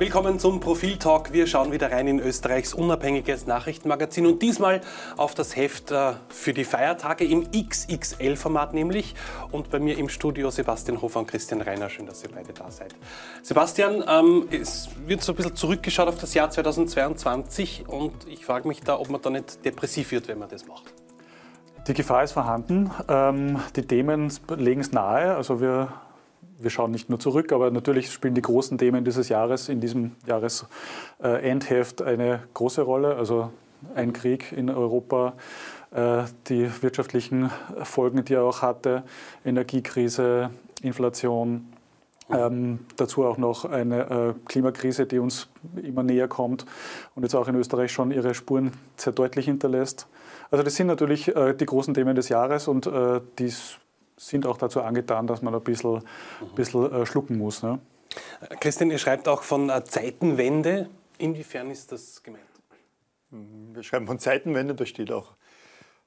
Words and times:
Willkommen 0.00 0.38
zum 0.38 0.60
Profil 0.60 0.96
Talk. 0.96 1.32
Wir 1.32 1.48
schauen 1.48 1.72
wieder 1.72 1.90
rein 1.90 2.06
in 2.06 2.20
Österreichs 2.20 2.72
unabhängiges 2.72 3.48
Nachrichtenmagazin 3.48 4.26
und 4.26 4.40
diesmal 4.42 4.80
auf 5.16 5.34
das 5.34 5.56
Heft 5.56 5.90
äh, 5.90 6.12
für 6.28 6.52
die 6.52 6.62
Feiertage 6.62 7.24
im 7.24 7.50
XXL-Format 7.50 8.74
nämlich. 8.74 9.16
Und 9.50 9.70
bei 9.70 9.80
mir 9.80 9.98
im 9.98 10.08
Studio 10.08 10.50
Sebastian 10.50 11.02
Hofer 11.02 11.18
und 11.18 11.26
Christian 11.26 11.62
Reiner. 11.62 11.88
Schön, 11.88 12.06
dass 12.06 12.22
ihr 12.22 12.30
beide 12.32 12.52
da 12.52 12.70
seid. 12.70 12.94
Sebastian, 13.42 14.04
ähm, 14.08 14.46
es 14.52 14.88
wird 15.04 15.24
so 15.24 15.32
ein 15.32 15.36
bisschen 15.36 15.56
zurückgeschaut 15.56 16.06
auf 16.06 16.18
das 16.18 16.32
Jahr 16.32 16.48
2022 16.48 17.88
und 17.88 18.14
ich 18.28 18.46
frage 18.46 18.68
mich 18.68 18.82
da, 18.82 19.00
ob 19.00 19.10
man 19.10 19.20
da 19.20 19.30
nicht 19.30 19.64
depressiv 19.64 20.12
wird, 20.12 20.28
wenn 20.28 20.38
man 20.38 20.48
das 20.48 20.64
macht. 20.68 20.94
Die 21.88 21.94
Gefahr 21.94 22.22
ist 22.22 22.32
vorhanden. 22.32 22.92
Ähm, 23.08 23.58
die 23.74 23.82
Themen 23.82 24.32
legen 24.56 24.80
es 24.80 24.92
nahe. 24.92 25.34
Also 25.34 25.60
wir 25.60 25.92
wir 26.58 26.70
schauen 26.70 26.90
nicht 26.90 27.08
nur 27.08 27.20
zurück, 27.20 27.52
aber 27.52 27.70
natürlich 27.70 28.10
spielen 28.10 28.34
die 28.34 28.42
großen 28.42 28.78
Themen 28.78 29.04
dieses 29.04 29.28
Jahres 29.28 29.68
in 29.68 29.80
diesem 29.80 30.12
Jahresendheft 30.26 32.02
eine 32.02 32.42
große 32.54 32.82
Rolle. 32.82 33.16
Also 33.16 33.50
ein 33.94 34.12
Krieg 34.12 34.52
in 34.52 34.68
Europa, 34.70 35.34
äh, 35.92 36.24
die 36.48 36.70
wirtschaftlichen 36.82 37.50
Folgen, 37.84 38.24
die 38.24 38.34
er 38.34 38.42
auch 38.42 38.62
hatte, 38.62 39.04
Energiekrise, 39.44 40.50
Inflation, 40.82 41.72
ähm, 42.30 42.80
dazu 42.96 43.24
auch 43.24 43.38
noch 43.38 43.64
eine 43.64 44.10
äh, 44.10 44.34
Klimakrise, 44.46 45.06
die 45.06 45.18
uns 45.18 45.48
immer 45.82 46.02
näher 46.02 46.28
kommt 46.28 46.66
und 47.14 47.22
jetzt 47.22 47.34
auch 47.34 47.48
in 47.48 47.54
Österreich 47.54 47.90
schon 47.90 48.10
ihre 48.10 48.34
Spuren 48.34 48.72
sehr 48.96 49.12
deutlich 49.12 49.46
hinterlässt. 49.46 50.06
Also 50.50 50.62
das 50.62 50.74
sind 50.74 50.88
natürlich 50.88 51.34
äh, 51.34 51.54
die 51.54 51.66
großen 51.66 51.94
Themen 51.94 52.14
des 52.14 52.28
Jahres 52.28 52.68
und 52.68 52.86
äh, 52.86 53.20
dies 53.38 53.78
sind 54.18 54.46
auch 54.46 54.58
dazu 54.58 54.82
angetan, 54.82 55.26
dass 55.26 55.42
man 55.42 55.54
ein 55.54 55.62
bisschen, 55.62 55.94
mhm. 55.94 56.54
bisschen 56.54 56.92
äh, 56.92 57.06
schlucken 57.06 57.38
muss. 57.38 57.62
Ne? 57.62 57.78
Christian, 58.60 58.90
ihr 58.90 58.98
schreibt 58.98 59.28
auch 59.28 59.42
von 59.42 59.70
äh, 59.70 59.84
Zeitenwende. 59.84 60.90
Inwiefern 61.18 61.70
ist 61.70 61.92
das 61.92 62.22
gemeint? 62.22 62.44
Mhm, 63.30 63.74
wir 63.74 63.82
schreiben 63.82 64.06
von 64.06 64.18
Zeitenwende, 64.18 64.74
da 64.74 64.86
steht 64.86 65.12
auch 65.12 65.32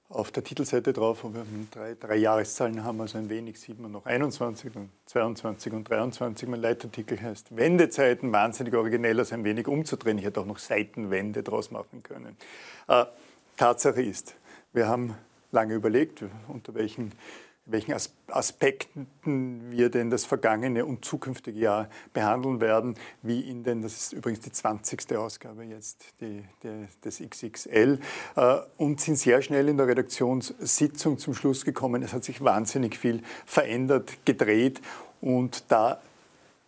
auf 0.10 0.32
der 0.32 0.44
Titelseite 0.44 0.92
drauf, 0.92 1.24
wo 1.24 1.34
wir 1.34 1.46
drei, 1.72 1.96
drei 1.98 2.18
Jahreszahlen 2.18 2.84
haben, 2.84 3.00
also 3.00 3.18
ein 3.18 3.30
wenig 3.30 3.60
sieht 3.60 3.80
man 3.80 3.92
noch 3.92 4.06
21, 4.06 4.74
dann 4.74 4.90
22 5.06 5.72
und 5.72 5.90
23. 5.90 6.50
Mein 6.50 6.62
Leitartikel 6.62 7.22
heißt 7.22 7.56
Wendezeiten, 7.56 8.32
wahnsinnig 8.34 8.74
originell, 8.74 9.20
also 9.20 9.36
ein 9.36 9.46
wenig 9.46 9.68
umzudrehen. 9.68 10.18
Ich 10.18 10.26
hätte 10.26 10.42
auch 10.42 10.46
noch 10.46 10.60
Seitenwende 10.60 11.44
draus 11.44 11.72
machen 11.72 12.04
können. 12.04 12.36
Äh, 12.90 13.06
Tatsache 13.56 14.02
ist, 14.02 14.36
wir 14.74 14.88
haben 14.88 15.16
lange 15.52 15.76
überlegt, 15.76 16.24
unter 16.48 16.74
welchen 16.74 17.14
welchen 17.66 17.94
Aspekten 18.28 19.72
wir 19.72 19.90
denn 19.90 20.10
das 20.10 20.26
vergangene 20.26 20.86
und 20.86 21.06
zukünftige 21.06 21.60
Jahr 21.60 21.90
behandeln 22.14 22.60
werden, 22.60 22.96
wie 23.22 23.42
in 23.42 23.64
den, 23.64 23.82
das 23.82 23.94
ist 23.94 24.14
übrigens 24.14 24.42
die 24.42 24.52
20. 24.52 25.16
Ausgabe 25.16 25.64
jetzt 25.64 26.06
die, 26.22 26.44
die, 26.64 26.88
des 27.04 27.20
XXL, 27.20 28.00
äh, 28.36 28.58
und 28.78 29.00
sind 29.00 29.18
sehr 29.18 29.42
schnell 29.42 29.70
in 29.70 29.78
der 29.78 29.88
Redaktionssitzung 29.88 31.18
zum 31.18 31.34
Schluss 31.34 31.64
gekommen, 31.64 32.02
es 32.04 32.14
hat 32.14 32.24
sich 32.24 32.44
wahnsinnig 32.44 32.98
viel 32.98 33.22
verändert, 33.46 34.26
gedreht 34.26 34.82
und 35.22 35.72
da 35.72 36.02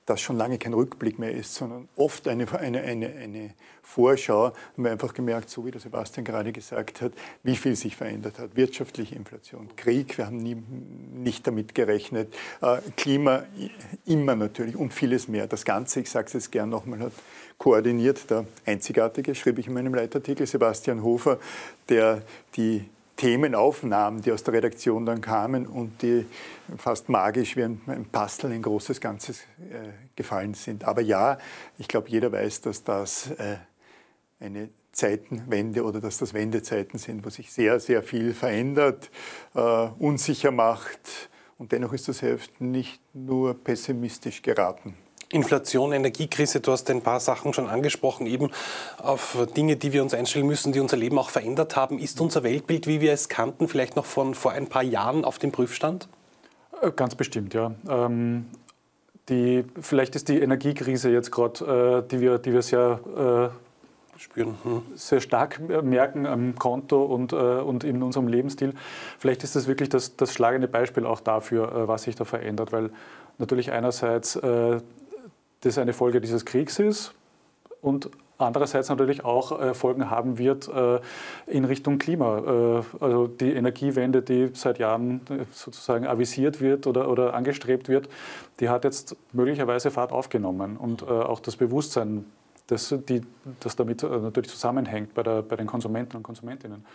das 0.06 0.22
schon 0.22 0.38
lange 0.38 0.58
kein 0.58 0.74
Rückblick 0.74 1.20
mehr 1.20 1.32
ist, 1.32 1.56
sondern 1.56 1.88
oft 1.96 2.28
eine, 2.28 2.52
eine, 2.60 2.82
eine, 2.82 3.10
eine 3.10 3.54
Vorschau, 3.82 4.46
haben 4.48 4.84
wir 4.84 4.92
einfach 4.92 5.14
gemerkt, 5.14 5.50
so 5.50 5.66
wie 5.66 5.72
der 5.72 5.80
Sebastian 5.80 6.26
gerade 6.26 6.52
gesagt 6.52 7.02
hat, 7.02 7.14
wie 7.44 7.56
viel 7.56 7.76
sich 7.76 7.96
verändert 7.96 8.40
hat. 8.40 8.56
Wirtschaftliche 8.56 9.16
Inflation, 9.16 9.70
Krieg, 9.76 10.18
wir 10.18 10.26
haben 10.26 10.38
nie, 10.38 10.58
nicht 11.14 11.48
damit 11.48 11.76
gerechnet, 11.76 12.34
äh, 12.62 12.78
Klima 12.98 13.44
immer 14.06 14.36
natürlich 14.36 14.76
und 14.76 14.94
vieles 14.94 15.28
mehr. 15.28 15.48
Das 15.48 15.66
Ganze, 15.66 16.02
ich 16.02 16.10
sage 16.10 16.28
es 16.28 16.34
jetzt 16.34 16.52
gern 16.52 16.70
nochmal, 16.70 17.00
hat 17.00 17.14
koordiniert 17.58 18.30
der 18.30 18.46
einzigartige, 18.66 19.36
schrieb 19.36 19.60
ich 19.60 19.68
in 19.68 19.74
meinem 19.74 19.94
Leitartikel, 19.94 20.46
Sebastian 20.48 21.04
Hofer, 21.04 21.40
der 21.88 22.24
die 22.56 22.90
Themenaufnahmen, 23.16 24.22
die 24.22 24.32
aus 24.32 24.44
der 24.44 24.56
Redaktion 24.56 25.06
dann 25.06 25.22
kamen 25.22 25.68
und 25.68 26.02
die 26.02 26.26
fast 26.78 27.10
magisch 27.10 27.56
wie 27.56 27.64
ein, 27.64 27.82
ein 27.88 28.06
Pastel, 28.06 28.52
ein 28.52 28.62
großes 28.62 29.00
Ganzes 29.00 29.42
äh, 29.60 29.90
gefallen 30.16 30.54
sind. 30.54 30.84
Aber 30.84 31.02
ja, 31.02 31.38
ich 31.78 31.88
glaube, 31.88 32.10
jeder 32.10 32.32
weiß, 32.32 32.62
dass 32.62 32.84
das 32.84 33.32
äh, 33.32 33.58
eine 34.40 34.70
Zeitenwende 34.92 35.84
oder 35.84 36.02
dass 36.02 36.18
das 36.18 36.34
Wendezeiten 36.34 37.00
sind, 37.00 37.26
wo 37.26 37.30
sich 37.30 37.52
sehr, 37.52 37.80
sehr 37.80 38.04
viel 38.04 38.34
verändert, 38.34 39.10
äh, 39.56 39.60
unsicher 39.60 40.52
macht. 40.52 41.30
Und 41.58 41.72
dennoch 41.72 41.94
ist 41.94 42.08
das 42.08 42.22
Heft 42.22 42.62
nicht 42.62 43.02
nur 43.14 43.54
pessimistisch 43.54 44.42
geraten. 44.42 44.96
Inflation, 45.34 45.94
Energiekrise, 45.94 46.60
du 46.60 46.72
hast 46.72 46.90
ein 46.90 47.02
paar 47.02 47.20
Sachen 47.20 47.54
schon 47.54 47.68
angesprochen, 47.68 48.28
eben 48.28 48.52
auf 48.98 49.38
Dinge, 49.56 49.76
die 49.76 49.94
wir 49.94 50.04
uns 50.04 50.14
einstellen 50.14 50.48
müssen, 50.48 50.72
die 50.72 50.80
unser 50.80 50.98
Leben 50.98 51.18
auch 51.18 51.30
verändert 51.30 51.76
haben. 51.76 52.00
Ist 52.00 52.22
unser 52.22 52.44
Weltbild, 52.44 52.88
wie 52.88 53.02
wir 53.02 53.14
es 53.14 53.30
kannten, 53.30 53.68
vielleicht 53.68 53.96
noch 53.96 54.06
von 54.06 54.36
vor 54.36 54.52
ein 54.52 54.68
paar 54.68 54.84
Jahren 54.84 55.26
auf 55.26 55.40
dem 55.40 55.52
Prüfstand? 55.52 56.08
Äh, 56.82 56.92
ganz 56.92 57.16
bestimmt, 57.16 57.54
ja. 57.54 57.74
Ähm, 57.90 58.46
die, 59.30 59.64
vielleicht 59.80 60.16
ist 60.16 60.30
die 60.30 60.40
Energiekrise 60.40 61.10
jetzt 61.10 61.32
gerade, 61.32 62.04
äh, 62.06 62.10
die, 62.10 62.20
wir, 62.20 62.38
die 62.40 62.54
wir 62.54 62.62
sehr 62.62 63.52
äh, 64.16 64.20
spüren, 64.20 64.56
hm. 64.64 64.82
sehr 64.96 65.22
stark 65.22 65.60
merken 65.84 66.26
am 66.26 66.56
Konto 66.56 67.04
und, 67.04 67.34
äh, 67.34 67.36
und 67.36 67.84
in 67.84 68.04
unserem 68.04 68.28
Lebensstil. 68.28 68.74
Vielleicht 69.18 69.44
ist 69.44 69.56
das 69.56 69.68
wirklich 69.68 69.90
das, 69.90 70.16
das 70.16 70.34
schlagende 70.34 70.68
Beispiel 70.68 71.06
auch 71.06 71.20
dafür, 71.20 71.72
äh, 71.72 71.88
was 71.88 72.04
sich 72.04 72.16
da 72.16 72.26
verändert, 72.26 72.72
weil 72.72 72.92
natürlich 73.38 73.72
einerseits 73.72 74.36
äh, 74.36 74.80
das 75.64 75.78
eine 75.78 75.94
Folge 75.94 76.22
dieses 76.22 76.46
Kriegs 76.46 76.80
ist 76.80 77.14
und 77.82 78.10
andererseits 78.38 78.90
natürlich 78.90 79.24
auch 79.24 79.60
äh, 79.60 79.74
Folgen 79.74 80.10
haben 80.10 80.38
wird 80.38 80.68
äh, 80.68 81.00
in 81.48 81.66
Richtung 81.66 81.98
Klima. 81.98 82.38
Äh, 82.40 83.04
also 83.04 83.28
die 83.28 83.54
Energiewende, 83.54 84.22
die 84.22 84.50
seit 84.54 84.80
Jahren 84.80 85.22
sozusagen 85.52 86.06
avisiert 86.08 86.62
wird 86.62 86.88
oder, 86.88 87.10
oder 87.10 87.34
angestrebt 87.34 87.90
wird, 87.90 88.10
die 88.60 88.70
hat 88.70 88.84
jetzt 88.84 89.16
möglicherweise 89.32 89.92
Fahrt 89.92 90.12
aufgenommen 90.12 90.78
und 90.78 91.08
auch 91.08 91.40
das 91.40 91.56
Bewusstsein, 91.56 92.26
das, 92.68 92.94
die, 93.10 93.22
das 93.60 93.76
damit 93.76 94.04
natürlich 94.04 94.50
zusammenhängt 94.50 95.14
bei, 95.14 95.24
der, 95.24 95.42
bei 95.42 95.56
den 95.56 95.68
Konsumenten 95.68 96.18
und 96.18 96.24
Konsumentinnen. 96.24 96.86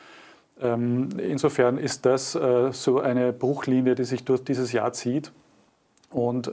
Ähm, 0.61 1.11
insofern 1.19 1.79
ist 1.79 2.07
das 2.07 2.33
so 2.33 3.01
eine 3.01 3.33
Bruchlinie, 3.33 3.95
die 3.95 4.05
sich 4.05 4.25
durch 4.25 4.45
dieses 4.45 4.73
Jahr 4.73 4.93
zieht 4.93 5.33
und 6.11 6.51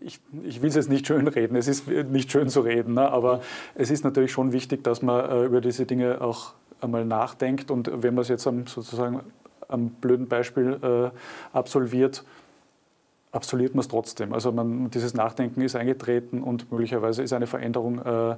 ich, 0.00 0.20
ich 0.42 0.62
will 0.62 0.68
es 0.68 0.76
jetzt 0.76 0.88
nicht 0.88 1.06
schön 1.06 1.28
reden, 1.28 1.56
es 1.56 1.68
ist 1.68 1.88
nicht 1.88 2.30
schön 2.30 2.48
zu 2.48 2.60
reden, 2.60 2.94
ne? 2.94 3.10
aber 3.10 3.40
es 3.74 3.90
ist 3.90 4.04
natürlich 4.04 4.32
schon 4.32 4.52
wichtig, 4.52 4.82
dass 4.84 5.02
man 5.02 5.28
äh, 5.28 5.44
über 5.44 5.60
diese 5.60 5.86
Dinge 5.86 6.20
auch 6.20 6.52
einmal 6.80 7.04
nachdenkt 7.04 7.70
und 7.70 7.90
wenn 8.02 8.14
man 8.14 8.22
es 8.22 8.28
jetzt 8.28 8.46
am, 8.46 8.66
sozusagen 8.66 9.20
am 9.68 9.90
blöden 9.90 10.28
Beispiel 10.28 10.78
äh, 10.82 11.56
absolviert, 11.56 12.24
absolviert 13.32 13.74
man 13.74 13.80
es 13.80 13.88
trotzdem. 13.88 14.32
Also 14.32 14.50
man, 14.50 14.90
dieses 14.90 15.14
Nachdenken 15.14 15.60
ist 15.60 15.76
eingetreten 15.76 16.42
und 16.42 16.72
möglicherweise 16.72 17.22
ist 17.22 17.32
eine 17.32 17.46
Veränderung 17.46 18.00
äh, 18.04 18.36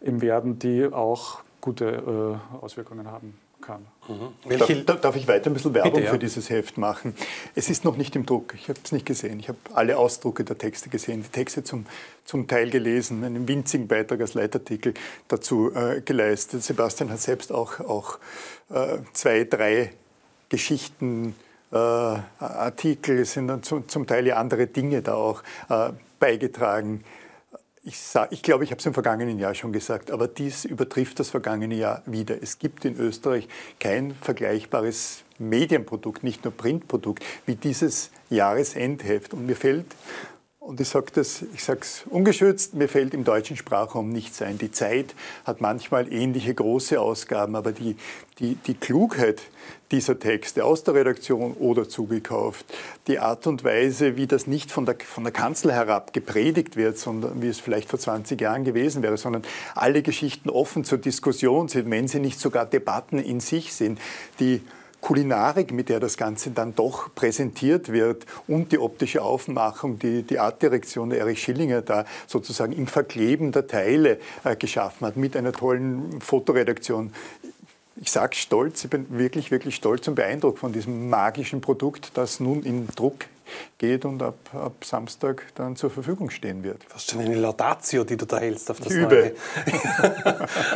im 0.00 0.20
Werden, 0.20 0.58
die 0.58 0.86
auch 0.86 1.40
gute 1.60 2.38
äh, 2.54 2.56
Auswirkungen 2.62 3.10
haben 3.10 3.34
kann. 3.60 3.86
Mhm. 4.08 4.58
Darf, 4.84 5.00
darf, 5.00 5.16
ich 5.16 5.28
weiter 5.28 5.50
ein 5.50 5.54
bisschen 5.54 5.74
Werbung 5.74 5.92
Bitte, 5.92 6.04
ja. 6.06 6.10
für 6.12 6.18
dieses 6.18 6.50
Heft 6.50 6.78
machen? 6.78 7.14
Es 7.54 7.68
ist 7.68 7.84
noch 7.84 7.96
nicht 7.96 8.16
im 8.16 8.26
Druck. 8.26 8.54
Ich 8.54 8.68
habe 8.68 8.78
es 8.82 8.92
nicht 8.92 9.06
gesehen. 9.06 9.40
Ich 9.40 9.48
habe 9.48 9.58
alle 9.74 9.98
Ausdrucke 9.98 10.44
der 10.44 10.56
Texte 10.56 10.88
gesehen, 10.88 11.22
die 11.22 11.28
Texte 11.28 11.64
zum, 11.64 11.86
zum 12.24 12.46
Teil 12.46 12.70
gelesen, 12.70 13.24
einen 13.24 13.46
winzigen 13.48 13.88
Beitrag 13.88 14.20
als 14.20 14.34
Leitartikel 14.34 14.94
dazu 15.28 15.72
äh, 15.74 16.00
geleistet. 16.00 16.62
Sebastian 16.62 17.10
hat 17.10 17.20
selbst 17.20 17.52
auch, 17.52 17.80
auch 17.80 18.18
äh, 18.70 18.98
zwei, 19.12 19.44
drei 19.44 19.92
Geschichten, 20.48 21.34
äh, 21.70 21.76
Artikel, 21.76 23.24
sind 23.24 23.48
dann 23.48 23.62
zum, 23.62 23.88
zum 23.88 24.06
Teil 24.06 24.26
ja 24.26 24.36
andere 24.36 24.66
Dinge 24.66 25.02
da 25.02 25.14
auch 25.14 25.42
äh, 25.68 25.90
beigetragen 26.18 27.04
ich, 27.88 27.98
sag, 27.98 28.30
ich 28.32 28.42
glaube, 28.42 28.64
ich 28.64 28.70
habe 28.70 28.80
es 28.80 28.86
im 28.86 28.92
vergangenen 28.92 29.38
Jahr 29.38 29.54
schon 29.54 29.72
gesagt, 29.72 30.10
aber 30.10 30.28
dies 30.28 30.66
übertrifft 30.66 31.18
das 31.20 31.30
vergangene 31.30 31.74
Jahr 31.74 32.02
wieder. 32.04 32.40
Es 32.40 32.58
gibt 32.58 32.84
in 32.84 32.98
Österreich 32.98 33.48
kein 33.80 34.14
vergleichbares 34.14 35.24
Medienprodukt, 35.38 36.22
nicht 36.22 36.44
nur 36.44 36.52
Printprodukt, 36.52 37.24
wie 37.46 37.54
dieses 37.54 38.10
Jahresendheft. 38.28 39.32
Und 39.32 39.46
mir 39.46 39.56
fällt 39.56 39.86
und 40.68 40.78
ich 40.82 40.88
sage 40.90 41.06
das, 41.14 41.42
ich 41.54 41.64
sage 41.64 41.80
es 41.80 42.02
ungeschützt, 42.10 42.74
mir 42.74 42.88
fällt 42.88 43.14
im 43.14 43.24
deutschen 43.24 43.56
Sprachraum 43.56 44.10
nichts 44.10 44.42
ein. 44.42 44.58
Die 44.58 44.70
Zeit 44.70 45.14
hat 45.46 45.62
manchmal 45.62 46.12
ähnliche 46.12 46.52
große 46.52 47.00
Ausgaben, 47.00 47.56
aber 47.56 47.72
die, 47.72 47.96
die, 48.38 48.56
die 48.56 48.74
Klugheit 48.74 49.40
dieser 49.90 50.18
Texte 50.18 50.66
aus 50.66 50.84
der 50.84 50.92
Redaktion 50.92 51.54
oder 51.54 51.88
zugekauft, 51.88 52.66
die 53.06 53.18
Art 53.18 53.46
und 53.46 53.64
Weise, 53.64 54.18
wie 54.18 54.26
das 54.26 54.46
nicht 54.46 54.70
von 54.70 54.84
der, 54.84 54.96
von 55.02 55.24
der 55.24 55.32
Kanzel 55.32 55.72
herab 55.72 56.12
gepredigt 56.12 56.76
wird, 56.76 56.98
sondern 56.98 57.40
wie 57.40 57.48
es 57.48 57.60
vielleicht 57.60 57.88
vor 57.88 57.98
20 57.98 58.38
Jahren 58.38 58.64
gewesen 58.64 59.02
wäre, 59.02 59.16
sondern 59.16 59.44
alle 59.74 60.02
Geschichten 60.02 60.50
offen 60.50 60.84
zur 60.84 60.98
Diskussion 60.98 61.68
sind, 61.68 61.90
wenn 61.90 62.08
sie 62.08 62.20
nicht 62.20 62.38
sogar 62.38 62.66
Debatten 62.66 63.18
in 63.18 63.40
sich 63.40 63.72
sind, 63.72 63.98
die 64.38 64.60
Kulinarik, 65.00 65.72
mit 65.72 65.88
der 65.88 66.00
das 66.00 66.16
Ganze 66.16 66.50
dann 66.50 66.74
doch 66.74 67.14
präsentiert 67.14 67.90
wird 67.92 68.26
und 68.46 68.72
die 68.72 68.78
optische 68.78 69.22
Aufmachung, 69.22 69.98
die, 69.98 70.22
die 70.22 70.38
Artdirektion 70.38 71.12
Erich 71.12 71.42
Schillinger 71.42 71.82
da 71.82 72.04
sozusagen 72.26 72.72
im 72.72 72.86
Verkleben 72.86 73.52
der 73.52 73.66
Teile 73.66 74.18
äh, 74.44 74.56
geschaffen 74.56 75.06
hat, 75.06 75.16
mit 75.16 75.36
einer 75.36 75.52
tollen 75.52 76.20
Fotoredaktion. 76.20 77.12
Ich 78.00 78.10
sage 78.10 78.36
stolz, 78.36 78.84
ich 78.84 78.90
bin 78.90 79.06
wirklich, 79.18 79.50
wirklich 79.50 79.74
stolz 79.74 80.06
und 80.08 80.14
beeindruckt 80.14 80.58
von 80.58 80.72
diesem 80.72 81.08
magischen 81.08 81.60
Produkt, 81.60 82.12
das 82.14 82.38
nun 82.38 82.62
in 82.62 82.86
Druck 82.94 83.24
geht 83.78 84.04
und 84.04 84.22
ab, 84.22 84.38
ab 84.52 84.84
Samstag 84.84 85.44
dann 85.54 85.76
zur 85.76 85.90
Verfügung 85.90 86.30
stehen 86.30 86.62
wird. 86.62 86.84
Fast 86.84 87.10
schon 87.10 87.20
eine 87.20 87.34
Laudatio, 87.34 88.04
die 88.04 88.16
du 88.16 88.26
da 88.26 88.38
hältst 88.38 88.70
auf 88.70 88.80
das 88.80 88.92
Übe. 88.92 89.34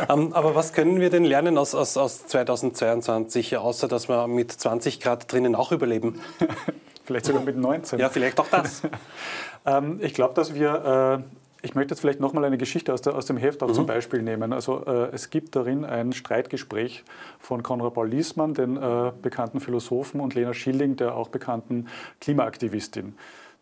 um, 0.09 0.33
Aber 0.33 0.55
was 0.55 0.73
können 0.73 0.99
wir 0.99 1.09
denn 1.09 1.25
lernen 1.25 1.57
aus, 1.57 1.75
aus, 1.75 1.97
aus 1.97 2.27
2022, 2.27 3.57
außer 3.57 3.87
dass 3.87 4.09
wir 4.09 4.27
mit 4.27 4.51
20 4.51 4.99
Grad 4.99 5.31
drinnen 5.31 5.55
auch 5.55 5.71
überleben? 5.71 6.21
vielleicht 7.03 7.25
sogar 7.25 7.43
mit 7.43 7.57
19. 7.57 7.99
Ja, 7.99 8.09
vielleicht 8.09 8.39
auch 8.39 8.47
das. 8.47 8.81
ähm, 9.65 9.99
ich 10.01 10.13
glaube, 10.13 10.33
dass 10.33 10.53
wir 10.53 11.21
äh, 11.21 11.42
ich 11.63 11.75
möchte 11.75 11.93
jetzt 11.93 12.01
vielleicht 12.01 12.19
nochmal 12.19 12.43
eine 12.43 12.57
Geschichte 12.57 12.93
aus, 12.93 13.01
der, 13.01 13.15
aus, 13.15 13.25
dem 13.25 13.37
Heft 13.37 13.63
auch 13.63 13.69
mhm. 13.69 13.73
zum 13.73 13.85
Beispiel 13.85 14.21
nehmen. 14.21 14.51
Also 14.51 14.83
äh, 14.85 15.09
es 15.13 15.29
gibt 15.29 15.55
darin 15.55 15.85
ein 15.85 16.11
Streitgespräch 16.11 17.03
von 17.39 17.63
Konrad 17.63 17.93
Paul 17.93 18.09
Liesmann, 18.09 18.53
den 18.53 18.75
äh, 18.75 19.11
bekannten 19.21 19.61
Philosophen, 19.61 20.19
und 20.19 20.35
Lena 20.35 20.53
Schilling, 20.53 20.97
der 20.97 21.15
auch 21.15 21.29
bekannten 21.29 21.87
Klimaaktivistin, 22.19 23.15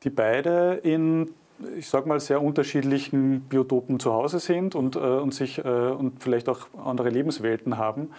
die 0.04 0.10
beide 0.10 0.80
in 0.84 1.30
ich 1.78 1.88
sage 1.88 2.10
mal, 2.10 2.20
sehr 2.20 2.42
unterschiedlichen 2.42 3.42
Biotopen 3.42 4.00
zu 4.00 4.12
Hause 4.14 4.40
sind 4.40 4.74
und, 4.74 4.96
äh, 4.96 5.00
und, 5.00 5.32
sich, 5.32 5.60
äh, 5.60 5.62
und 5.62 6.24
vielleicht 6.24 6.50
auch 6.50 6.62
andere 6.84 7.10
Lebenswelten 7.10 7.78
haben. 7.78 8.10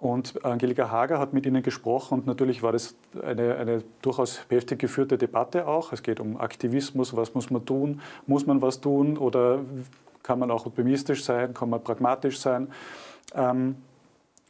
Und 0.00 0.44
Angelika 0.44 0.92
Hager 0.92 1.18
hat 1.18 1.32
mit 1.32 1.44
ihnen 1.44 1.60
gesprochen 1.60 2.20
und 2.20 2.26
natürlich 2.28 2.62
war 2.62 2.70
das 2.70 2.94
eine, 3.20 3.56
eine, 3.56 3.82
durchaus 4.00 4.46
heftig 4.48 4.78
geführte 4.78 5.18
Debatte 5.18 5.66
auch. 5.66 5.92
Es 5.92 6.04
geht 6.04 6.20
um 6.20 6.36
Aktivismus, 6.40 7.16
was 7.16 7.34
muss 7.34 7.50
man 7.50 7.66
tun, 7.66 8.00
muss 8.24 8.46
man 8.46 8.62
was 8.62 8.80
tun 8.80 9.18
oder 9.18 9.58
kann 10.22 10.38
man 10.38 10.52
auch 10.52 10.66
optimistisch 10.66 11.24
sein, 11.24 11.52
kann 11.52 11.68
man 11.68 11.82
pragmatisch 11.82 12.38
sein. 12.38 12.68
Ähm, 13.34 13.74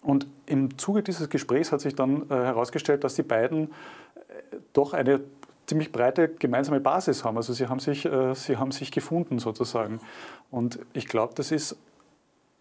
und 0.03 0.27
im 0.45 0.77
Zuge 0.77 1.03
dieses 1.03 1.31
Gesprächs 1.31 1.73
hat 1.73 1.81
sich 1.81 1.95
dann 1.95 2.29
äh, 2.29 2.35
herausgestellt, 2.35 3.03
dass 3.03 3.15
die 3.15 3.23
beiden 3.23 3.69
äh, 3.69 4.57
doch 4.75 4.93
eine 4.93 5.23
ziemlich 5.65 5.93
breite 5.93 6.29
gemeinsame 6.29 6.81
Basis 6.81 7.25
haben. 7.25 7.39
Also 7.39 7.55
sie 7.55 7.69
haben 7.69 7.81
sich, 7.81 8.05
äh, 8.05 8.35
sie 8.35 8.59
haben 8.59 8.71
sich 8.71 8.93
gefunden 8.93 9.39
sozusagen. 9.39 10.01
Und 10.51 10.79
ich 10.93 11.09
glaube, 11.09 11.33
das 11.35 11.53
ist 11.53 11.79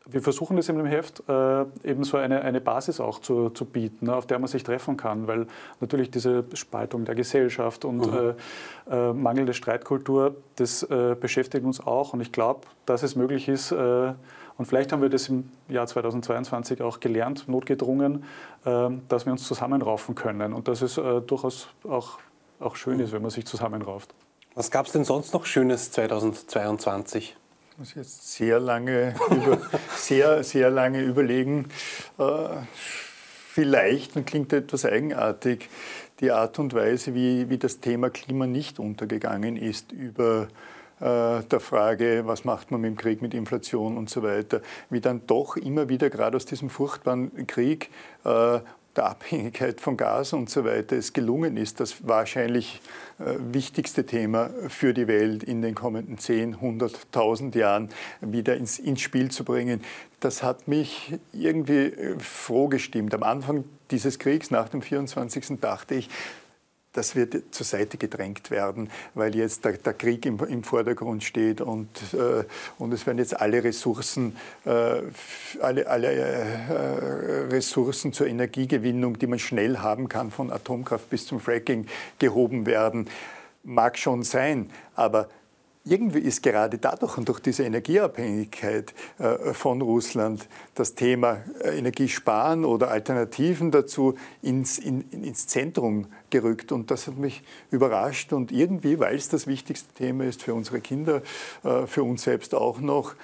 wir 0.09 0.21
versuchen 0.21 0.57
das 0.57 0.69
in 0.69 0.77
dem 0.77 0.85
Heft 0.85 1.23
äh, 1.27 1.61
eben 1.83 2.03
so 2.03 2.17
eine, 2.17 2.41
eine 2.41 2.61
Basis 2.61 2.99
auch 2.99 3.19
zu, 3.19 3.49
zu 3.49 3.65
bieten, 3.65 4.05
ne, 4.05 4.15
auf 4.15 4.25
der 4.25 4.39
man 4.39 4.47
sich 4.47 4.63
treffen 4.63 4.97
kann, 4.97 5.27
weil 5.27 5.47
natürlich 5.79 6.11
diese 6.11 6.45
Spaltung 6.53 7.05
der 7.05 7.15
Gesellschaft 7.15 7.85
und 7.85 7.97
mhm. 7.97 8.35
äh, 8.89 9.09
äh, 9.09 9.13
mangelnde 9.13 9.53
Streitkultur, 9.53 10.35
das 10.55 10.83
äh, 10.83 11.15
beschäftigt 11.19 11.65
uns 11.65 11.85
auch 11.85 12.13
und 12.13 12.21
ich 12.21 12.31
glaube, 12.31 12.61
dass 12.85 13.03
es 13.03 13.15
möglich 13.15 13.47
ist, 13.47 13.71
äh, 13.71 14.13
und 14.57 14.65
vielleicht 14.65 14.91
haben 14.91 15.03
wir 15.03 15.09
das 15.09 15.29
im 15.29 15.51
Jahr 15.67 15.85
2022 15.85 16.81
auch 16.81 16.99
gelernt, 16.99 17.47
notgedrungen, 17.47 18.23
dass 18.63 19.27
wir 19.27 19.31
uns 19.31 19.47
zusammenraufen 19.47 20.15
können 20.15 20.51
und 20.51 20.67
dass 20.67 20.81
es 20.81 20.95
durchaus 20.95 21.67
auch, 21.87 22.17
auch 22.59 22.75
schön 22.75 22.99
ist, 22.99 23.11
wenn 23.11 23.21
man 23.21 23.29
sich 23.29 23.45
zusammenrauft. 23.45 24.15
Was 24.55 24.71
gab 24.71 24.87
es 24.87 24.93
denn 24.93 25.03
sonst 25.03 25.31
noch 25.35 25.45
Schönes 25.45 25.91
2022? 25.91 27.37
Muss 27.77 27.93
jetzt 27.93 28.33
sehr 28.33 28.59
lange, 28.59 29.13
über, 29.29 29.61
sehr, 29.95 30.43
sehr 30.43 30.71
lange 30.71 31.01
überlegen. 31.01 31.69
Äh, 32.17 32.23
vielleicht, 33.49 34.15
und 34.15 34.25
klingt 34.25 34.51
etwas 34.51 34.83
eigenartig, 34.83 35.69
die 36.19 36.31
Art 36.31 36.57
und 36.57 36.73
Weise, 36.73 37.13
wie, 37.13 37.49
wie 37.49 37.59
das 37.59 37.79
Thema 37.79 38.09
Klima 38.09 38.47
nicht 38.47 38.79
untergegangen 38.79 39.57
ist 39.57 39.91
über 39.91 40.47
äh, 40.99 41.43
der 41.43 41.59
Frage, 41.59 42.23
was 42.25 42.45
macht 42.45 42.71
man 42.71 42.81
mit 42.81 42.89
dem 42.89 42.97
Krieg, 42.97 43.21
mit 43.21 43.35
Inflation 43.35 43.95
und 43.95 44.09
so 44.09 44.23
weiter, 44.23 44.61
wie 44.89 44.99
dann 44.99 45.27
doch 45.27 45.55
immer 45.55 45.87
wieder 45.87 46.09
gerade 46.09 46.35
aus 46.35 46.47
diesem 46.47 46.71
furchtbaren 46.71 47.45
Krieg 47.45 47.91
äh, 48.23 48.59
der 48.97 49.05
Abhängigkeit 49.05 49.79
von 49.79 49.95
Gas 49.95 50.33
und 50.33 50.49
so 50.49 50.65
weiter 50.65 50.97
es 50.97 51.13
gelungen 51.13 51.55
ist, 51.55 51.79
das 51.79 52.07
wahrscheinlich 52.07 52.81
äh, 53.19 53.35
wichtigste 53.51 54.05
Thema 54.05 54.49
für 54.67 54.93
die 54.93 55.07
Welt 55.07 55.43
in 55.43 55.61
den 55.61 55.75
kommenden 55.75 56.17
10, 56.17 56.57
100.000 56.57 57.57
Jahren 57.57 57.89
wieder 58.21 58.57
ins, 58.57 58.79
ins 58.79 59.01
Spiel 59.01 59.31
zu 59.31 59.43
bringen. 59.43 59.81
Das 60.19 60.43
hat 60.43 60.67
mich 60.67 61.13
irgendwie 61.31 61.85
äh, 61.85 62.19
froh 62.19 62.67
gestimmt. 62.67 63.13
Am 63.13 63.23
Anfang 63.23 63.63
dieses 63.91 64.19
Kriegs, 64.19 64.51
nach 64.51 64.69
dem 64.69 64.81
24. 64.81 65.59
dachte 65.61 65.95
ich, 65.95 66.09
das 66.93 67.15
wird 67.15 67.53
zur 67.53 67.65
Seite 67.65 67.97
gedrängt 67.97 68.49
werden, 68.49 68.89
weil 69.13 69.35
jetzt 69.35 69.65
der, 69.65 69.73
der 69.73 69.93
Krieg 69.93 70.25
im, 70.25 70.39
im, 70.39 70.63
Vordergrund 70.63 71.23
steht 71.23 71.61
und, 71.61 71.89
äh, 72.13 72.43
und 72.79 72.91
es 72.91 73.05
werden 73.05 73.19
jetzt 73.19 73.39
alle 73.39 73.63
Ressourcen, 73.63 74.35
äh, 74.65 75.01
alle, 75.61 75.87
alle 75.87 76.11
äh, 76.11 77.45
Ressourcen 77.51 78.13
zur 78.13 78.27
Energiegewinnung, 78.27 79.19
die 79.19 79.27
man 79.27 79.39
schnell 79.39 79.77
haben 79.79 80.09
kann, 80.09 80.31
von 80.31 80.51
Atomkraft 80.51 81.09
bis 81.09 81.27
zum 81.27 81.39
Fracking, 81.39 81.85
gehoben 82.19 82.65
werden. 82.65 83.07
Mag 83.63 83.97
schon 83.97 84.23
sein, 84.23 84.71
aber 84.95 85.29
irgendwie 85.89 86.19
ist 86.19 86.43
gerade 86.43 86.77
dadurch 86.77 87.17
und 87.17 87.27
durch 87.27 87.39
diese 87.39 87.63
Energieabhängigkeit 87.63 88.93
äh, 89.19 89.53
von 89.53 89.81
Russland 89.81 90.47
das 90.75 90.95
Thema 90.95 91.43
äh, 91.63 91.77
Energiesparen 91.77 92.65
oder 92.65 92.89
Alternativen 92.89 93.71
dazu 93.71 94.15
ins, 94.41 94.77
in, 94.77 95.09
ins 95.11 95.47
Zentrum 95.47 96.07
gerückt. 96.29 96.71
Und 96.71 96.91
das 96.91 97.07
hat 97.07 97.17
mich 97.17 97.43
überrascht. 97.71 98.33
Und 98.33 98.51
irgendwie, 98.51 98.99
weil 98.99 99.15
es 99.15 99.29
das 99.29 99.47
wichtigste 99.47 99.93
Thema 99.93 100.25
ist 100.25 100.43
für 100.43 100.53
unsere 100.53 100.81
Kinder, 100.81 101.21
äh, 101.63 101.87
für 101.87 102.03
uns 102.03 102.23
selbst 102.23 102.53
auch 102.53 102.79
noch, 102.79 103.15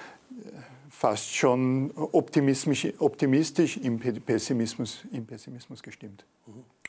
fast 1.04 1.34
schon 1.34 1.90
optimistisch, 1.94 2.88
optimistisch 2.98 3.76
im, 3.76 3.98
Pessimismus, 3.98 5.00
im 5.12 5.26
Pessimismus 5.26 5.82
gestimmt. 5.82 6.24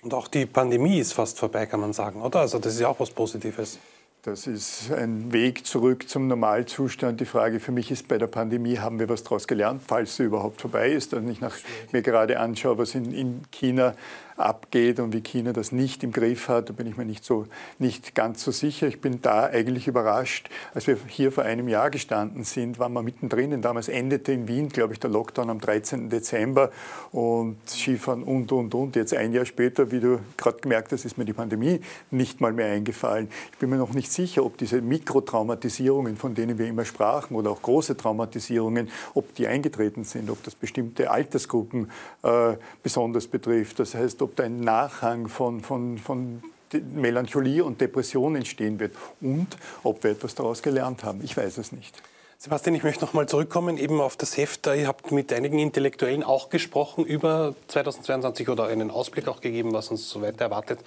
Und 0.03 0.13
auch 0.13 0.27
die 0.27 0.45
Pandemie 0.45 0.99
ist 0.99 1.13
fast 1.13 1.39
vorbei, 1.39 1.65
kann 1.65 1.79
man 1.79 1.91
sagen, 1.91 2.21
oder? 2.21 2.39
Also 2.39 2.59
das 2.59 2.75
ist 2.75 2.79
ja 2.79 2.87
auch 2.87 2.99
was 2.99 3.09
Positives. 3.09 3.79
Das 4.25 4.47
ist 4.47 4.91
ein 4.91 5.31
Weg 5.31 5.67
zurück 5.67 6.09
zum 6.09 6.25
Normalzustand. 6.25 7.21
Die 7.21 7.25
Frage 7.25 7.59
für 7.59 7.71
mich 7.71 7.91
ist, 7.91 8.07
bei 8.07 8.17
der 8.17 8.25
Pandemie 8.25 8.79
haben 8.79 8.97
wir 8.97 9.07
was 9.07 9.21
daraus 9.21 9.47
gelernt, 9.47 9.83
falls 9.85 10.15
sie 10.15 10.23
überhaupt 10.23 10.61
vorbei 10.61 10.89
ist. 10.89 11.13
Und 11.13 11.29
ich 11.29 11.41
nach, 11.41 11.55
mir 11.91 12.01
gerade 12.01 12.39
anschaue, 12.39 12.79
was 12.79 12.95
in, 12.95 13.13
in 13.13 13.41
China 13.51 13.93
abgeht 14.37 14.99
und 14.99 15.13
wie 15.13 15.21
China 15.21 15.53
das 15.53 15.71
nicht 15.71 16.03
im 16.03 16.11
Griff 16.11 16.49
hat, 16.49 16.69
da 16.69 16.73
bin 16.73 16.87
ich 16.87 16.97
mir 16.97 17.05
nicht, 17.05 17.23
so, 17.23 17.45
nicht 17.79 18.15
ganz 18.15 18.43
so 18.43 18.51
sicher. 18.51 18.87
Ich 18.87 18.99
bin 18.99 19.21
da 19.21 19.45
eigentlich 19.45 19.87
überrascht. 19.87 20.49
Als 20.73 20.87
wir 20.87 20.97
hier 21.07 21.31
vor 21.31 21.45
einem 21.45 21.67
Jahr 21.67 21.89
gestanden 21.89 22.43
sind, 22.43 22.77
waren 22.77 22.93
wir 22.93 23.01
mittendrin. 23.01 23.61
Damals 23.61 23.87
endete 23.87 24.33
in 24.33 24.47
Wien, 24.47 24.69
glaube 24.69 24.93
ich, 24.93 24.99
der 24.99 25.09
Lockdown 25.09 25.49
am 25.49 25.59
13. 25.59 26.09
Dezember 26.09 26.71
und 27.11 27.57
Skifahren 27.67 28.23
und, 28.23 28.51
und, 28.51 28.75
und. 28.75 28.95
Jetzt 28.95 29.13
ein 29.13 29.31
Jahr 29.31 29.45
später, 29.45 29.91
wie 29.91 30.01
du 30.01 30.19
gerade 30.35 30.59
gemerkt 30.59 30.91
hast, 30.91 31.05
ist 31.05 31.17
mir 31.17 31.25
die 31.25 31.33
Pandemie 31.33 31.79
nicht 32.11 32.41
mal 32.41 32.51
mehr 32.51 32.71
eingefallen. 32.71 33.29
Ich 33.53 33.57
bin 33.57 33.69
mir 33.69 33.77
noch 33.77 33.93
nicht 33.93 34.11
sicher, 34.11 34.43
ob 34.45 34.57
diese 34.57 34.81
Mikrotraumatisierungen, 34.81 36.17
von 36.17 36.35
denen 36.35 36.57
wir 36.57 36.67
immer 36.67 36.83
sprachen, 36.83 37.35
oder 37.35 37.51
auch 37.51 37.61
große 37.61 37.95
Traumatisierungen, 37.95 38.89
ob 39.13 39.33
die 39.35 39.47
eingetreten 39.47 40.03
sind, 40.03 40.29
ob 40.29 40.43
das 40.43 40.55
bestimmte 40.55 41.09
Altersgruppen 41.09 41.89
äh, 42.23 42.55
besonders 42.83 43.27
betrifft. 43.27 43.79
Das 43.79 43.95
heißt, 43.95 44.24
ob 44.25 44.35
da 44.35 44.43
ein 44.43 44.59
Nachhang 44.59 45.27
von, 45.27 45.61
von, 45.61 45.97
von 45.97 46.41
Melancholie 46.73 47.63
und 47.63 47.79
Depression 47.79 48.35
entstehen 48.35 48.79
wird 48.79 48.93
und 49.21 49.47
ob 49.83 50.03
wir 50.03 50.11
etwas 50.11 50.35
daraus 50.35 50.61
gelernt 50.61 51.03
haben. 51.03 51.23
Ich 51.23 51.37
weiß 51.37 51.57
es 51.59 51.71
nicht. 51.71 52.01
Sebastian, 52.37 52.75
ich 52.75 52.83
möchte 52.83 53.05
noch 53.05 53.13
mal 53.13 53.29
zurückkommen 53.29 53.77
eben 53.77 54.01
auf 54.01 54.17
das 54.17 54.35
Heft. 54.35 54.67
Ihr 54.67 54.87
habt 54.87 55.11
mit 55.11 55.31
einigen 55.31 55.59
Intellektuellen 55.59 56.23
auch 56.23 56.49
gesprochen 56.49 57.05
über 57.05 57.55
2022 57.67 58.49
oder 58.49 58.65
einen 58.65 58.91
Ausblick 58.91 59.27
auch 59.27 59.41
gegeben, 59.41 59.73
was 59.73 59.89
uns 59.89 60.09
so 60.09 60.21
weiter 60.21 60.45
erwartet. 60.45 60.79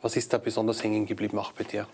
Was 0.00 0.16
ist 0.16 0.32
da 0.32 0.38
besonders 0.38 0.82
hängen 0.82 1.04
geblieben, 1.04 1.38
auch 1.38 1.52
bei 1.52 1.64
dir? 1.64 1.86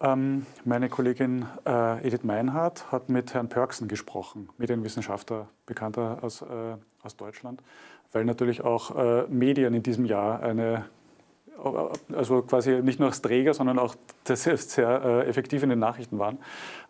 Ähm, 0.00 0.46
meine 0.64 0.88
Kollegin 0.88 1.46
äh, 1.64 2.06
Edith 2.06 2.24
Meinhardt 2.24 2.90
hat 2.90 3.08
mit 3.08 3.34
Herrn 3.34 3.48
Pörksen 3.48 3.86
gesprochen, 3.86 4.48
Medienwissenschaftler, 4.58 5.48
bekannter 5.66 6.18
aus, 6.22 6.42
äh, 6.42 6.46
aus 7.04 7.16
Deutschland 7.16 7.62
weil 8.12 8.24
natürlich 8.24 8.62
auch 8.62 8.96
äh, 8.96 9.24
Medien 9.28 9.74
in 9.74 9.82
diesem 9.82 10.04
Jahr 10.04 10.42
eine 10.42 10.84
also 12.12 12.42
quasi 12.42 12.82
nicht 12.82 12.98
nur 12.98 13.08
als 13.08 13.22
Träger, 13.22 13.54
sondern 13.54 13.78
auch 13.78 13.94
sehr, 14.24 14.56
sehr 14.56 15.02
äh, 15.04 15.28
effektiv 15.28 15.62
in 15.62 15.70
den 15.70 15.78
Nachrichten 15.78 16.18
waren. 16.18 16.38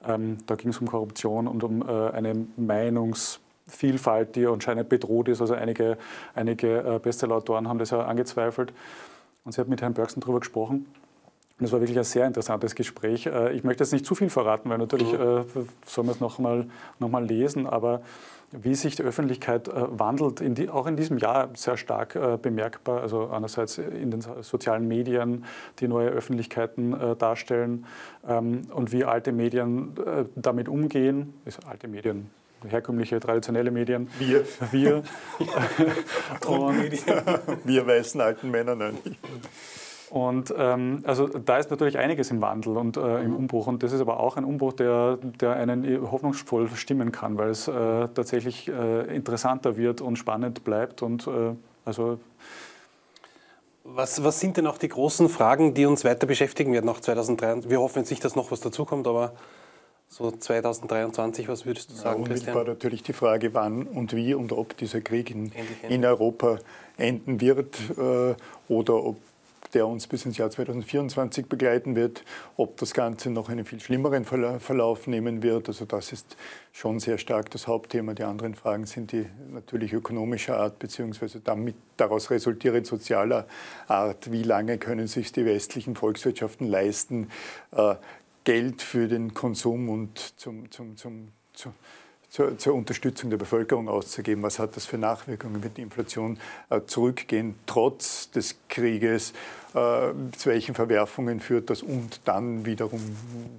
Ähm, 0.06 0.38
da 0.46 0.54
ging 0.54 0.70
es 0.70 0.78
um 0.78 0.88
Korruption 0.88 1.46
und 1.46 1.62
um 1.62 1.82
äh, 1.82 2.10
eine 2.10 2.46
Meinungsvielfalt, 2.56 4.36
die 4.36 4.46
anscheinend 4.46 4.88
bedroht 4.88 5.28
ist. 5.28 5.40
Also 5.40 5.54
einige, 5.54 5.98
einige 6.34 6.78
äh, 6.78 6.98
Bestsellerautoren 6.98 7.68
haben 7.68 7.78
das 7.78 7.90
ja 7.90 8.04
angezweifelt. 8.04 8.72
Und 9.44 9.52
sie 9.52 9.60
hat 9.60 9.68
mit 9.68 9.82
Herrn 9.82 9.94
Bergson 9.94 10.20
darüber 10.20 10.40
gesprochen. 10.40 10.86
Und 11.62 11.66
es 11.66 11.72
war 11.72 11.80
wirklich 11.80 11.96
ein 11.96 12.02
sehr 12.02 12.26
interessantes 12.26 12.74
Gespräch. 12.74 13.26
Äh, 13.26 13.52
ich 13.52 13.62
möchte 13.62 13.84
jetzt 13.84 13.92
nicht 13.92 14.04
zu 14.04 14.16
viel 14.16 14.30
verraten, 14.30 14.68
weil 14.68 14.78
natürlich 14.78 15.12
mhm. 15.12 15.20
äh, 15.20 15.64
soll 15.86 16.02
man 16.02 16.12
es 16.12 16.20
nochmal 16.20 16.66
noch 16.98 17.08
mal 17.08 17.24
lesen, 17.24 17.68
aber 17.68 18.02
wie 18.50 18.74
sich 18.74 18.96
die 18.96 19.04
Öffentlichkeit 19.04 19.68
äh, 19.68 19.72
wandelt, 19.96 20.40
in 20.40 20.56
die, 20.56 20.68
auch 20.68 20.88
in 20.88 20.96
diesem 20.96 21.18
Jahr 21.18 21.50
sehr 21.54 21.76
stark 21.76 22.16
äh, 22.16 22.36
bemerkbar. 22.36 23.00
Also 23.00 23.28
einerseits 23.28 23.78
in 23.78 24.10
den 24.10 24.22
sozialen 24.40 24.88
Medien, 24.88 25.44
die 25.78 25.86
neue 25.86 26.08
Öffentlichkeiten 26.08 27.00
äh, 27.00 27.14
darstellen 27.14 27.86
ähm, 28.28 28.66
und 28.74 28.90
wie 28.90 29.04
alte 29.04 29.30
Medien 29.30 29.94
äh, 30.04 30.24
damit 30.34 30.68
umgehen. 30.68 31.32
Also 31.44 31.60
alte 31.68 31.86
Medien, 31.86 32.28
herkömmliche, 32.66 33.20
traditionelle 33.20 33.70
Medien. 33.70 34.10
Wir. 34.18 34.44
Wir. 34.72 35.04
und, 36.44 37.06
Wir 37.64 37.86
weißen 37.86 38.20
alten 38.20 38.50
Männer, 38.50 38.74
nein. 38.74 38.98
Und 40.12 40.52
ähm, 40.58 41.00
also 41.04 41.26
da 41.26 41.56
ist 41.56 41.70
natürlich 41.70 41.96
einiges 41.96 42.30
im 42.30 42.42
Wandel 42.42 42.76
und 42.76 42.98
äh, 42.98 43.22
im 43.22 43.34
Umbruch. 43.34 43.66
Und 43.66 43.82
das 43.82 43.94
ist 43.94 44.00
aber 44.02 44.20
auch 44.20 44.36
ein 44.36 44.44
Umbruch, 44.44 44.74
der, 44.74 45.16
der 45.40 45.56
einen 45.56 46.02
hoffnungsvoll 46.10 46.68
stimmen 46.74 47.12
kann, 47.12 47.38
weil 47.38 47.48
es 47.48 47.66
äh, 47.66 47.72
tatsächlich 47.72 48.68
äh, 48.68 49.16
interessanter 49.16 49.78
wird 49.78 50.02
und 50.02 50.16
spannend 50.16 50.64
bleibt. 50.64 51.00
Und 51.00 51.26
äh, 51.26 51.54
also 51.86 52.18
was, 53.84 54.22
was, 54.22 54.38
sind 54.38 54.58
denn 54.58 54.66
auch 54.66 54.76
die 54.76 54.90
großen 54.90 55.30
Fragen, 55.30 55.72
die 55.72 55.86
uns 55.86 56.04
weiter 56.04 56.26
beschäftigen 56.26 56.74
werden 56.74 56.84
nach 56.84 57.00
2023? 57.00 57.70
Wir 57.70 57.80
hoffen 57.80 58.00
jetzt 58.00 58.10
nicht, 58.10 58.22
dass 58.22 58.36
noch 58.36 58.50
was 58.50 58.60
dazukommt, 58.60 59.06
aber 59.06 59.32
so 60.08 60.30
2023, 60.30 61.48
was 61.48 61.64
würdest 61.64 61.90
du 61.90 61.94
sagen, 61.94 62.24
ja, 62.24 62.28
Christian? 62.28 62.54
War 62.54 62.64
natürlich 62.64 63.02
die 63.02 63.14
Frage, 63.14 63.54
wann 63.54 63.84
und 63.84 64.14
wie 64.14 64.34
und 64.34 64.52
ob 64.52 64.76
dieser 64.76 65.00
Krieg 65.00 65.30
in, 65.30 65.52
in 65.88 66.04
Europa 66.04 66.58
enden 66.98 67.40
wird 67.40 67.78
äh, 67.96 68.34
oder 68.68 69.02
ob 69.02 69.16
der 69.74 69.86
uns 69.86 70.06
bis 70.06 70.24
ins 70.24 70.38
Jahr 70.38 70.50
2024 70.50 71.46
begleiten 71.46 71.96
wird. 71.96 72.24
Ob 72.56 72.76
das 72.76 72.94
Ganze 72.94 73.30
noch 73.30 73.48
einen 73.48 73.64
viel 73.64 73.80
schlimmeren 73.80 74.24
Verlauf 74.24 75.06
nehmen 75.06 75.42
wird, 75.42 75.68
also 75.68 75.84
das 75.84 76.12
ist 76.12 76.36
schon 76.72 77.00
sehr 77.00 77.18
stark 77.18 77.50
das 77.50 77.66
Hauptthema. 77.66 78.14
Die 78.14 78.24
anderen 78.24 78.54
Fragen 78.54 78.86
sind 78.86 79.12
die 79.12 79.26
natürlich 79.50 79.92
ökonomischer 79.92 80.58
Art, 80.58 80.78
beziehungsweise 80.78 81.40
damit 81.40 81.76
daraus 81.96 82.30
resultierend 82.30 82.86
sozialer 82.86 83.46
Art. 83.88 84.30
Wie 84.30 84.42
lange 84.42 84.78
können 84.78 85.06
sich 85.06 85.32
die 85.32 85.44
westlichen 85.44 85.96
Volkswirtschaften 85.96 86.66
leisten, 86.68 87.30
äh, 87.72 87.94
Geld 88.44 88.82
für 88.82 89.06
den 89.06 89.34
Konsum 89.34 89.88
und 89.88 90.18
zum, 90.18 90.70
zum, 90.70 90.96
zum, 90.96 91.28
zum 91.52 91.74
zur, 92.32 92.56
zur, 92.56 92.72
Unterstützung 92.74 93.28
der 93.28 93.36
Bevölkerung 93.36 93.90
auszugeben. 93.90 94.42
Was 94.42 94.58
hat 94.58 94.74
das 94.74 94.86
für 94.86 94.96
Nachwirkungen? 94.96 95.62
Wird 95.62 95.76
die 95.76 95.82
Inflation 95.82 96.38
äh, 96.70 96.80
zurückgehen 96.86 97.56
trotz 97.66 98.30
des 98.30 98.56
Krieges? 98.70 99.34
Äh, 99.74 100.14
zu 100.38 100.46
welchen 100.46 100.74
Verwerfungen 100.74 101.40
führt 101.40 101.68
das? 101.68 101.82
Und 101.82 102.22
dann 102.24 102.64
wiederum 102.64 103.00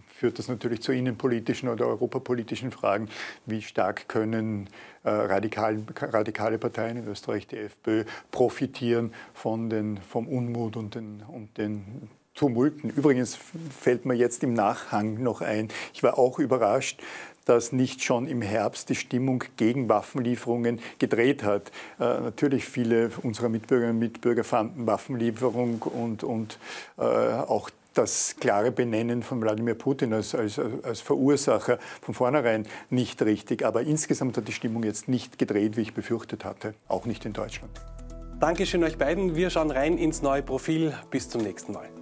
führt 0.07 0.39
das 0.39 0.47
natürlich 0.47 0.81
zu 0.81 0.91
innenpolitischen 0.91 1.69
oder 1.69 1.85
europapolitischen 1.85 2.71
Fragen. 2.71 3.09
Wie 3.45 3.61
stark 3.61 4.07
können 4.07 4.67
äh, 5.03 5.09
radikal, 5.11 5.83
radikale 6.01 6.57
Parteien 6.57 6.97
in 6.97 7.07
Österreich, 7.07 7.45
die 7.45 7.57
FPÖ, 7.57 8.05
profitieren 8.31 9.13
von 9.35 9.69
den, 9.69 9.97
vom 9.97 10.27
Unmut 10.27 10.77
und 10.77 10.95
den, 10.95 11.21
und 11.27 11.55
den 11.59 12.09
Tumulten. 12.33 12.89
Übrigens 12.89 13.37
fällt 13.79 14.05
mir 14.05 14.15
jetzt 14.15 14.43
im 14.43 14.53
Nachhang 14.53 15.21
noch 15.21 15.41
ein, 15.41 15.67
ich 15.93 16.01
war 16.01 16.17
auch 16.17 16.39
überrascht, 16.39 16.99
dass 17.45 17.71
nicht 17.71 18.03
schon 18.03 18.27
im 18.27 18.41
Herbst 18.41 18.89
die 18.89 18.95
Stimmung 18.95 19.43
gegen 19.57 19.89
Waffenlieferungen 19.89 20.79
gedreht 20.99 21.43
hat. 21.43 21.71
Äh, 21.99 22.21
natürlich 22.21 22.65
viele 22.65 23.11
unserer 23.21 23.49
Mitbürgerinnen 23.49 23.97
und 23.97 23.99
Mitbürger 23.99 24.43
fanden 24.43 24.87
Waffenlieferung 24.87 25.81
und, 25.81 26.23
und 26.23 26.57
äh, 26.97 27.01
auch 27.01 27.69
das 27.93 28.35
klare 28.39 28.71
Benennen 28.71 29.23
von 29.23 29.41
Wladimir 29.41 29.75
Putin 29.75 30.13
als, 30.13 30.33
als, 30.33 30.59
als, 30.59 31.01
Verursacher 31.01 31.77
von 32.01 32.13
vornherein 32.13 32.65
nicht 32.89 33.21
richtig. 33.21 33.63
Aber 33.63 33.81
insgesamt 33.81 34.37
hat 34.37 34.47
die 34.47 34.51
Stimmung 34.51 34.83
jetzt 34.83 35.07
nicht 35.07 35.37
gedreht, 35.37 35.77
wie 35.77 35.81
ich 35.81 35.93
befürchtet 35.93 36.43
hatte, 36.43 36.73
auch 36.87 37.05
nicht 37.05 37.25
in 37.25 37.33
Deutschland. 37.33 37.71
Dankeschön 38.39 38.83
euch 38.83 38.97
beiden. 38.97 39.35
Wir 39.35 39.49
schauen 39.49 39.71
rein 39.71 39.97
ins 39.97 40.21
neue 40.21 40.41
Profil. 40.41 40.93
Bis 41.11 41.29
zum 41.29 41.43
nächsten 41.43 41.73
Mal. 41.73 41.92